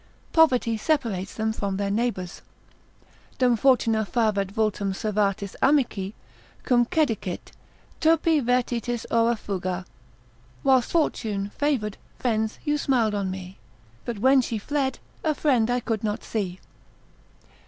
Poverty 0.33 0.77
separates 0.77 1.35
them 1.35 1.53
from 1.53 1.77
their 1.77 1.91
neighbours. 1.91 2.41
Dum 3.37 3.55
fortuna 3.55 4.03
favet 4.03 4.47
vultum 4.49 4.93
servatis 4.93 5.55
amici, 5.61 6.15
Cum 6.63 6.87
cecidit, 6.87 7.51
turpi 7.99 8.41
vertitis 8.43 9.05
ora 9.11 9.35
fuga. 9.35 9.85
Whilst 10.63 10.89
fortune 10.91 11.51
favour'd, 11.55 11.97
friends, 12.17 12.57
you 12.65 12.79
smil'd 12.79 13.13
on 13.13 13.29
me, 13.29 13.59
But 14.03 14.17
when 14.17 14.41
she 14.41 14.57
fled, 14.57 14.97
a 15.23 15.35
friend 15.35 15.69
I 15.69 15.79
could 15.79 16.03
not 16.03 16.23
see. 16.23 16.59